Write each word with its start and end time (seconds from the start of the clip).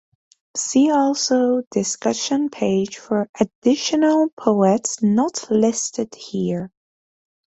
See 0.57 0.89
also 0.89 1.61
Discussion 1.69 2.49
Page 2.49 2.97
for 2.97 3.29
additional 3.39 4.29
poets 4.35 5.03
not 5.03 5.45
listed 5.51 6.15
here. 6.15 6.71